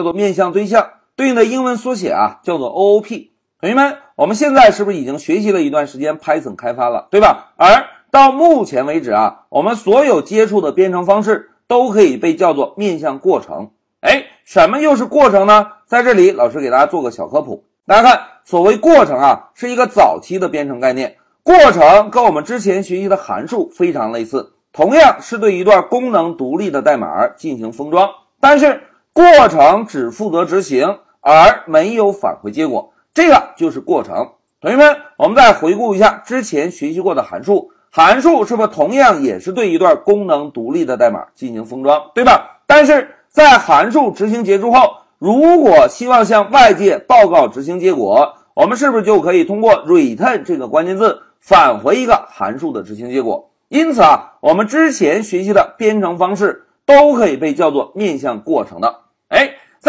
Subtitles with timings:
[0.00, 3.32] 叫做面向对象，对应的英文缩写啊叫做 OOP。
[3.60, 7.52] 同学们，我们现在是不是已经学习了一段时间 Python 开发了，对吧？
[7.56, 13.72] 而到目前为止啊，我们所有接触的编程方式都可以被叫做面向过程。
[14.00, 15.66] 哎，什么又是过程呢？
[15.86, 17.64] 在这里，老师给大家做个小科普。
[17.86, 21.14] 大家看，所谓过程啊，是一个早期的编程概念。
[21.42, 28.08] 过程跟我们之前学习的函数非常类似，同样是对一段功能独立的代码进行封装，
[28.40, 28.84] 但是
[29.20, 32.94] 过程只负责执行，而没有返回结果。
[33.12, 34.30] 这个就是过程。
[34.62, 42.62] 同学们，我们再回顾一下之前学习过的函数，函数是不是同样也是对一段功能独立的代码进行封装，对吧？
[42.66, 53.50] 但是在函数执行结束后，如果希望向外界报告执行结果，我们是不是就可以通过 return 这个关键字返回一个函数的执行结果？
[53.68, 59.00] 因此啊，我们之前学习的编程方式都可以被叫做面向过程的。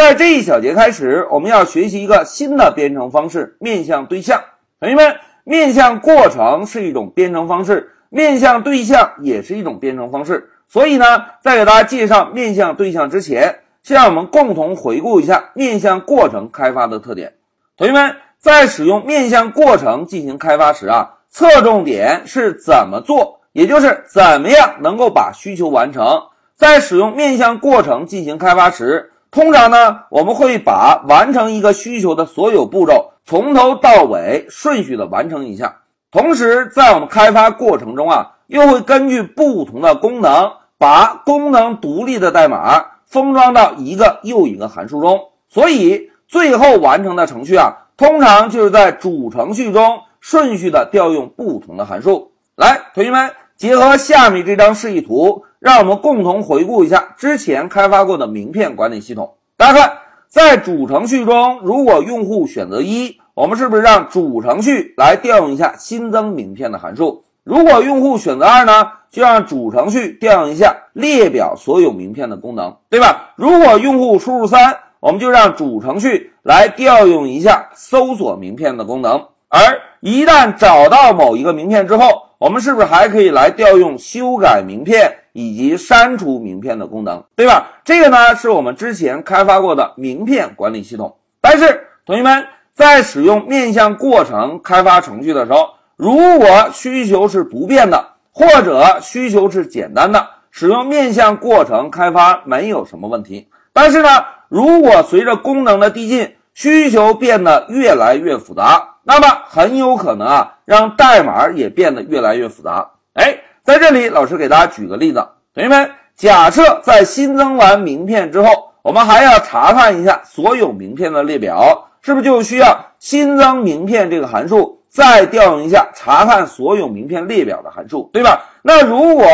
[0.01, 4.41] 在这一小节开始，我们要学习一个新的编程方式——面向对象。
[4.79, 10.49] 同学们，面向过程是一种编程方式，面向对象也是一种编程方式。
[10.67, 11.05] 所以呢，
[11.43, 17.33] 在给大家介绍面向对象之前，先让我们共同回顾一下面向过程开发的特点。
[17.77, 26.23] 同学们，在使用面向过程进行开发时啊，侧重点是怎么做，也就是怎么样能够把需求完成。
[26.55, 35.77] 在使用面向过程进行开发时，通常呢，我们会把完成一个需求的所有步骤从头到尾顺序的完成一下。
[36.11, 45.17] 同时，在我们开发过程中啊，又会根据不同的功能，把功能独立的代码封装到一个又一个函数中。
[45.47, 52.33] 所以，最后完成的程序啊，通常就是在主程序中顺序的调用不同的函数。
[52.57, 55.43] 来，同学们，结合下面这张示意图。
[55.59, 59.35] 让我们共同回顾一下之前开发过的名片管理系统。
[59.55, 67.23] 大家看，在主程序中，如果用户选择一，我们是不是让主程序来调用一下新增名片的函数？
[67.43, 73.33] 如果用户选择二呢，就让主程序调用一下列表所有名片的功能，对吧？
[73.35, 79.23] 如果用户输入三，我们就让主程序来调用一下搜索名片的功能。
[79.49, 79.59] 而
[80.01, 85.15] 一旦找到某一个名片之后，我们是不是还可以来调用修改名片？
[85.33, 87.69] 以及删除名片的功能，对吧？
[87.85, 91.15] 这个呢是我们之前开发过的名片管理系统。
[91.39, 103.47] 但是，同学们在使用面向过程开发程序的时候，如果需求是不变的，或者需求是简单的，使用面向过程开发没有什么问题。
[103.71, 104.09] 但是呢，
[104.49, 112.89] 如果随着功能的递进，需求变得越来越复杂，那么很有可能啊，让代码也变得越来越复杂。
[113.13, 113.37] 哎。
[113.63, 115.19] 在这里，老师给大家举个例子，
[115.53, 118.47] 同学们，假设在新增完名片之后，
[118.81, 128.41] 我们还要查看一下所有名片的列表，是不是就需要新增名片这个函数再调用一下查看所有名片列表的函数，对吧？
[128.63, 129.27] 那如果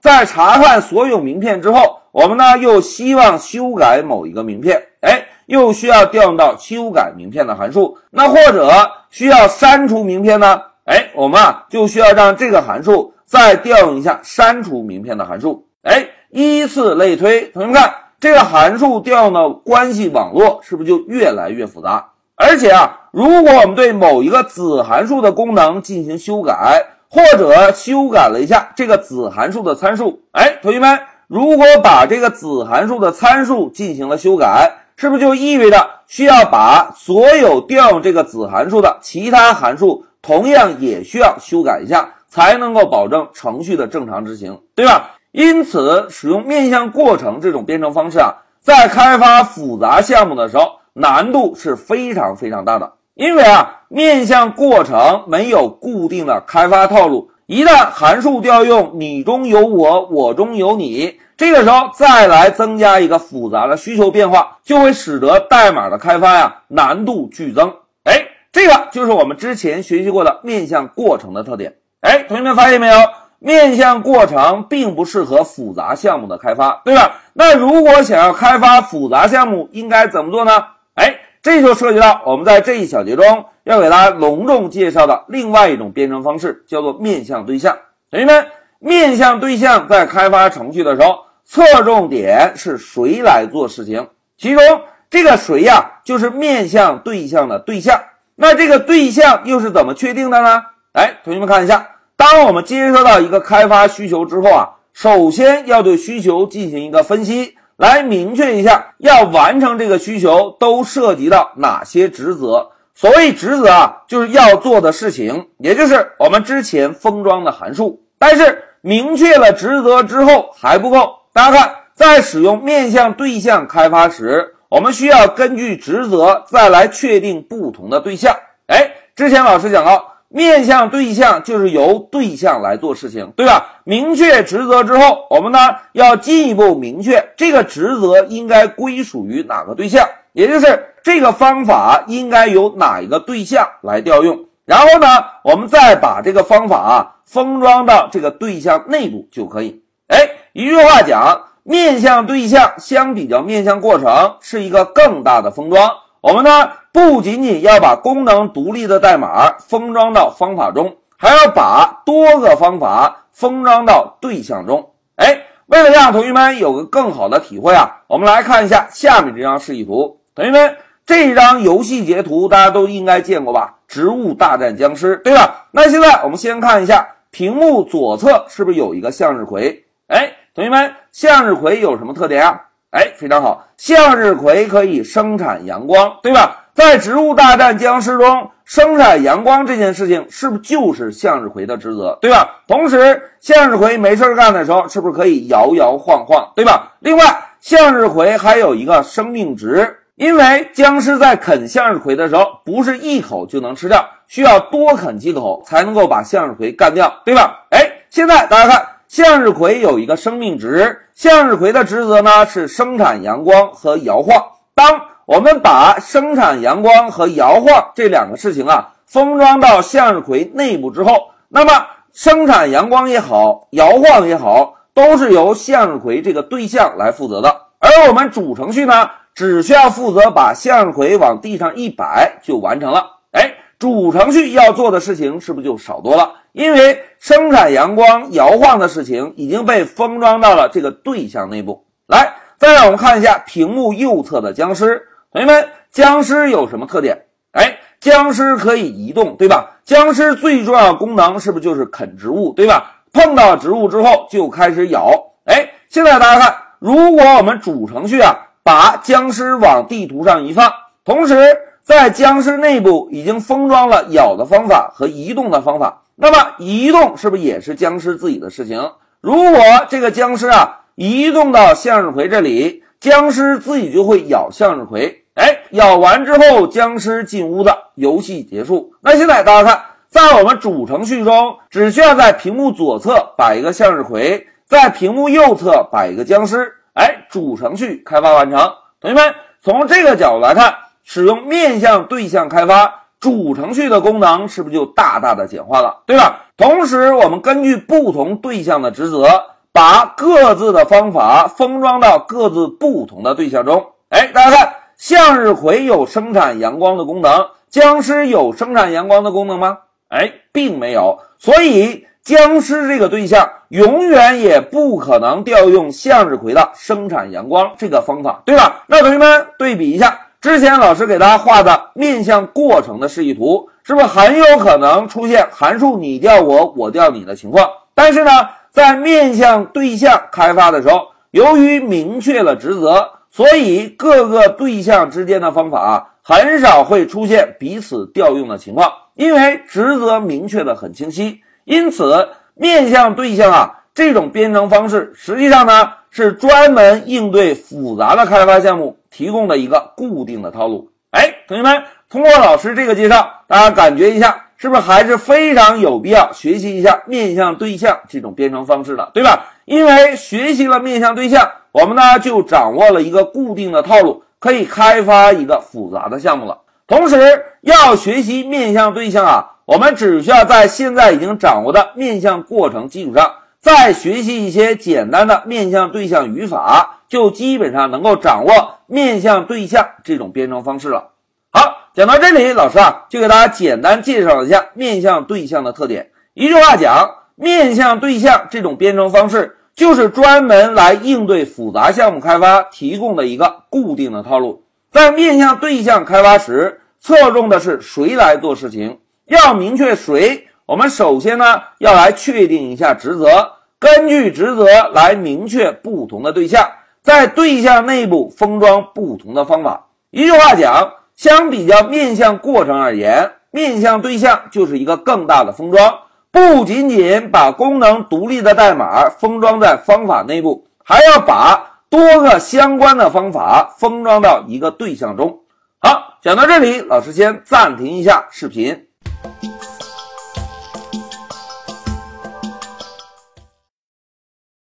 [0.00, 8.72] 在查看所有名片之后，我们呢又希望修改某一个名片，哎，又需要调用到修改名片的函数，那或者
[9.14, 10.60] 需要删除名片呢？
[10.86, 13.14] 哎，我们啊就需要让这个函数。
[13.24, 17.42] 再调用一下删除名片的函数，哎，依次类推。
[17.48, 22.04] 同学们看，这个函数调用的关系网络是不是就越来越复杂？
[22.34, 42.10] 而且啊，如果我们对某一个子函数的功能进行修改，或者修改了一下这个子函数的参数，哎，同学们，如果把这个子函数的参数进行了修改，是不是就意味着需要把所有调用这个子函数的其他函数同样也需要修改一下？
[42.26, 45.12] 才能够保证程序的正常执行，对吧？
[45.30, 52.94] 因此，使用面向过程这种编程方式啊，在开发复杂项目的时候，难度是非常非常大的。
[53.14, 67.74] 因为啊，面向过程没有固定的开发套路，一旦函数调用你中有我，我中有你，这个时候再来增加一个复杂的需求变化，就会使得代码的开发呀难度剧增。
[68.04, 71.74] 哎，这个就是我们之前学习过的面向过程的特点。
[72.00, 72.96] 哎，同学们发现没有？
[73.40, 77.20] 面向过程并不适合复杂项目的开发，对吧？
[77.34, 80.64] 那如果想要开发复杂项目，应该怎么做呢？
[80.94, 87.76] 哎，这就涉及到我们在这一小节中要给大家隆重介绍的另外一种编程方式，叫做面向对象。
[88.10, 88.46] 同学们，
[88.84, 94.06] 面向对象在开发程序的时候，侧重点是谁来做事情？
[94.36, 97.98] 其中这个谁呀，就是面向对象的对象。
[98.36, 100.62] 那这个对象又是怎么确定的呢？
[100.92, 101.92] 来，同学们看一下。
[102.14, 112.72] 当我们接收到一个开发需求之后啊，首先要对需求进行一个分析，来明确一下要完成这个需求都涉及到哪些职责。
[112.94, 118.02] 所谓职责啊，就是要做的事情，也就是我们之前封装的函数。
[118.18, 128.36] 但是明确了职责之后还不够，大家看，在使用面向对象开发时，我们需要根据职责再来确定不同的对象。
[128.66, 130.12] 哎，之前老师讲到。
[130.28, 133.82] 面向对象就是由对象来做事情，对吧？
[133.84, 135.58] 明确职责之后，我们呢
[135.92, 144.46] 要进一步明确这个职责应该归属于哪个对象，也就是这个方法应该由哪一个对象来调用。
[144.64, 145.06] 然后呢，
[145.42, 149.82] 我们再把这个方法啊封装到这个对象内部就可以。
[150.08, 150.16] 哎，
[150.52, 155.90] 一句话讲，面向对象相比较面向过程是一个更大的封装。
[156.20, 164.92] 我们呢不仅仅要把功能独立的代码封装到方法中，还要把多个方法封装到对象中。
[165.16, 170.20] 哎，为了让同学们有个更好的体会啊，我们来看一下下面这张示意图。
[170.34, 173.74] 同学们，这张游戏截图大家都应该见过吧？
[173.94, 175.68] 植物大战僵尸，对吧？
[175.70, 179.84] 那现在我们先看一下屏幕左侧是不是有一个向日葵？
[180.08, 182.60] 哎，同学们，向日葵有什么特点啊？
[182.90, 186.64] 哎，非常好，向日葵可以生产阳光，对吧？
[186.74, 192.62] 在《植物大战僵尸》中，生产阳光这件事情是不是就是向日葵的职责，对吧？
[192.66, 196.94] 同时，向日葵没事干的时候，是不是可以摇摇晃晃，对吧？
[196.98, 197.22] 另外，
[197.60, 207.66] 向日葵还有一个生命值，因为僵尸在啃向日葵的时候，不是一口就能吃掉，需要多啃几口才能够把向日葵干掉，对吧？
[207.70, 207.80] 哎，
[208.10, 208.86] 现在大家看。
[209.06, 214.42] 向日葵有一个生命值，向日葵的职责呢是生产阳光和摇晃。
[214.74, 227.54] 当我们把生产阳光和摇晃这两个事情啊封装到向日葵内部之后，那么生产阳光也好，摇晃也好，都是由向日葵这个对象来负责的。
[227.78, 233.18] 而我们主程序呢，只需要负责把向日葵往地上一摆就完成了。
[233.32, 236.34] 哎，主程序要做的事情是不是就少多了？
[236.52, 241.84] 因为生产阳光摇晃的事情已经被封装到了这个对象内部。
[242.06, 245.02] 来，再让我们看一下屏幕右侧的僵尸。
[245.32, 247.24] 同学们，僵尸有什么特点？
[247.52, 249.78] 哎，僵尸可以移动，对吧？
[249.84, 253.02] 僵尸最重要功能是不是就是啃植物，对吧？
[253.12, 255.10] 碰到植物之后就开始咬。
[255.46, 260.72] 哎，现在大家看，如果我们主程序啊把僵尸往地图上一放，
[261.04, 266.00] 同时在僵尸内部已经封装了咬的方法和移动的方法。
[266.16, 268.92] 那么移动是不是也是僵尸自己的事情？
[269.20, 275.24] 如果这个僵尸啊移动到向日葵这里，僵尸自己就会咬向日葵。
[275.34, 278.94] 哎，咬完之后，僵尸进屋子，游戏结束。
[279.02, 286.72] 那现在大家看，在我们主程序中，只需要在屏幕左侧摆一个向日葵，在屏幕右侧摆一个僵尸。
[286.94, 288.72] 哎，主程序开发完成。
[289.00, 293.02] 同学们，从这个角度来看，使用面向对象开发。
[293.20, 296.42] 主程序的功能是不是就大大的简化了，对吧？
[296.58, 299.26] 同时，我们根据不同对象的职责，
[299.72, 303.92] 把各自的方法封装到各自不同的对象中。
[304.10, 309.78] 哎，大家看，向日葵有生产阳光的功能，僵尸有生产阳光的功能吗？
[310.10, 311.18] 哎，并没有。
[311.38, 318.84] 所以，僵尸这个对象永远也不可能调用向日葵的生产阳光这个方法，对吧？
[318.86, 320.16] 那同学们对比一下。
[320.40, 327.68] 之前老师给大家画的面向过程的示意图，是不是很有可能出现函数你调我，我调你的情况？
[327.96, 328.30] 但是呢，
[328.70, 341.40] 在面向对象开发的时候，由于明确了职责，所以各个对象之间的方法啊很少会出现彼此调用的情况，因为职责明确的很清晰。
[341.64, 348.98] 因此，面向对象啊这种编程方式，实际上呢是专门应对复杂的开发项目。
[349.10, 359.46] 提供的一个固定的套路，哎，同学们，通过老师这个介绍，大家感觉一下，是不是还是非常有必要学习一下面向对象这种编程方式的，对吧？
[359.66, 366.62] 因为学习了面向对象，我们呢就掌握了一个固定的套路，可以开发一个复杂的项目了。
[366.88, 376.90] 同时，要学习面向对象啊，我们只需要在现在已经掌握的面向过程基础上，再学习一些简单的面向对象语法。
[377.06, 381.10] 就基本上能够掌握面向对象这种编程方式了。
[381.52, 386.10] 好，讲到这里，老师啊就给大家简单介绍一下面向对象的特点。
[386.32, 394.64] 一句话讲，面向对象这种编程方式就是专门来应对复杂项目开发提供的一个固定的套路。
[394.90, 398.98] 在面向对象开发时，侧重的是谁来做事情。
[399.26, 406.70] 要明确谁，我们首先呢要来确定一下职责，根据职责来明确不同的对象。
[407.02, 409.88] 在对象内部封装不同的方法。
[410.10, 415.98] 一句话讲，相比较面向过程而言，面向对象就是一个更大的封装，
[416.30, 425.40] 不仅仅把功能独立的代码封装在方法内部，还要把多个相关的方法封装到一个对象中。
[425.80, 428.86] 好，讲到这里，老师先暂停一下视频。
[429.24, 429.53] Thank you.